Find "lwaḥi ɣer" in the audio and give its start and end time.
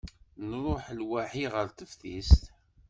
0.99-1.67